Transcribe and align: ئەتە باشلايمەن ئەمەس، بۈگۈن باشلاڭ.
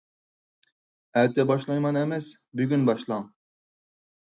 ئەتە 1.21 1.47
باشلايمەن 1.53 2.03
ئەمەس، 2.03 2.33
بۈگۈن 2.59 2.93
باشلاڭ. 2.93 3.33